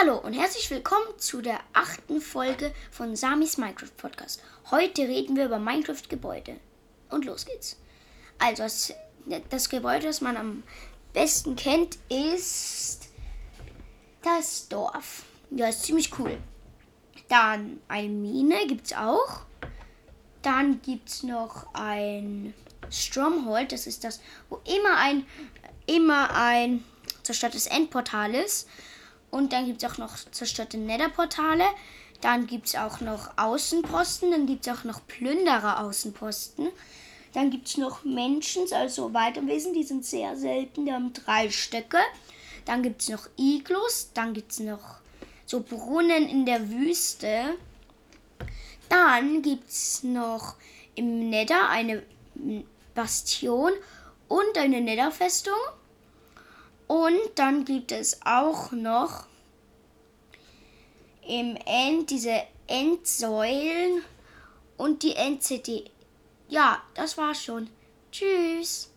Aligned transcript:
Hallo 0.00 0.16
und 0.16 0.32
herzlich 0.32 0.70
willkommen 0.70 1.18
zu 1.18 1.42
der 1.42 1.60
achten 1.74 2.22
Folge 2.22 2.72
von 2.90 3.16
Samis 3.16 3.58
Minecraft 3.58 3.94
Podcast. 3.98 4.40
Heute 4.70 5.02
reden 5.02 5.36
wir 5.36 5.44
über 5.44 5.58
Minecraft 5.58 6.08
Gebäude. 6.08 6.56
Und 7.10 7.26
los 7.26 7.44
geht's. 7.44 7.76
Also, 8.38 8.62
das, 9.50 9.68
Gebäude, 9.68 10.06
das 10.06 10.22
man 10.22 10.38
am 10.38 10.62
besten 11.12 11.54
kennt, 11.54 11.98
ist 12.08 13.10
das 14.22 14.68
Dorf. 14.68 15.24
Ja, 15.50 15.68
ist 15.68 15.82
ziemlich 15.82 16.18
cool. 16.18 16.38
Dann 17.28 17.80
eine 17.88 18.08
Mine 18.08 18.66
gibt's 18.68 18.94
auch. 18.94 19.40
Dann 20.40 20.80
gibt's 20.80 21.24
noch 21.24 21.66
ein 21.74 22.54
Stronghold. 22.90 23.72
Das 23.72 23.86
ist 23.86 24.04
das, 24.04 24.20
wo 24.48 24.60
immer 24.64 24.96
ein, 24.96 25.26
immer 25.86 26.34
ein 26.34 26.84
zerstörtes 27.22 27.66
Endportal 27.66 28.34
ist. 28.34 28.66
Und 29.30 29.52
dann 29.52 29.66
gibt 29.66 29.82
es 29.82 29.90
auch 29.90 29.98
noch 29.98 30.16
zerstörte 30.30 30.76
Netherportale. 30.78 31.64
Dann 32.20 32.46
gibt 32.46 32.68
es 32.68 32.74
auch 32.74 33.00
noch 33.00 33.30
Außenposten. 33.36 34.30
Dann 34.30 34.46
gibt 34.46 34.66
es 34.66 34.72
auch 34.72 34.84
noch 34.84 35.06
Plünderer 35.06 35.84
Außenposten. 35.84 36.68
Dann 37.32 37.50
gibt 37.50 37.68
es 37.68 37.76
noch 37.76 38.04
Menschen, 38.04 38.64
also 38.72 39.14
Weiterwesen, 39.14 39.72
die 39.72 39.84
sind 39.84 40.04
sehr 40.04 40.36
selten. 40.36 40.86
Die 40.86 40.92
haben 40.92 41.12
drei 41.12 41.48
Stöcke. 41.50 41.98
Dann 42.64 42.82
gibt 42.82 43.02
es 43.02 43.08
noch 43.08 43.28
Iglus. 43.36 44.10
Dann 44.14 44.34
gibt 44.34 44.52
es 44.52 44.60
noch 44.60 44.98
so 45.46 45.60
Brunnen 45.60 46.28
in 46.28 46.44
der 46.44 46.68
Wüste. 46.70 47.56
Dann 48.88 49.42
gibt 49.42 49.70
es 49.70 50.02
noch 50.02 50.56
im 50.96 51.30
Nether 51.30 51.68
eine 51.68 52.02
Bastion 52.94 53.72
und 54.28 54.58
eine 54.58 54.80
Netherfestung. 54.80 55.54
Und 56.90 57.20
dann 57.36 57.64
gibt 57.64 57.92
es 57.92 58.18
auch 58.24 58.72
noch 58.72 59.28
im 61.24 61.56
End 61.64 62.10
diese 62.10 62.42
Endsäulen 62.66 64.02
und 64.76 65.04
die 65.04 65.14
NCT. 65.14 65.88
Ja, 66.48 66.82
das 66.94 67.16
war's 67.16 67.44
schon. 67.44 67.70
Tschüss. 68.10 68.89